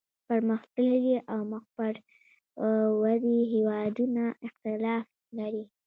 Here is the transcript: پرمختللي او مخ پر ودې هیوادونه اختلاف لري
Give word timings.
پرمختللي 0.27 1.15
او 1.31 1.39
مخ 1.51 1.65
پر 1.75 1.93
ودې 3.01 3.37
هیوادونه 3.53 4.23
اختلاف 4.47 5.05
لري 5.37 5.63